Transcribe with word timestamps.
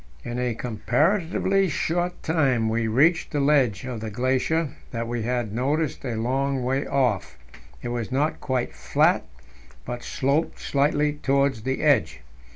In 0.23 0.39
a 0.39 0.55
comparatively 0.55 1.69
short 1.69 2.23
time 2.23 2.69
we 2.69 2.87
reached 2.87 3.29
the 3.29 3.39
ledge 3.39 3.85
in 3.85 3.99
the 3.99 4.09
glacier 4.09 4.69
that 4.89 5.07
we 5.07 5.21
had 5.21 5.53
noticed 5.53 6.03
a 6.03 6.15
long 6.15 6.63
way 6.63 6.87
off; 6.87 7.37
it 7.83 7.89
was 7.89 8.11
not 8.11 8.41
quite 8.41 8.73
flat, 8.73 9.23
but 9.85 10.01
sloped 10.01 10.57
slightly 10.59 11.19
towards 11.21 11.61
the 11.61 11.83
edge. 11.83 12.21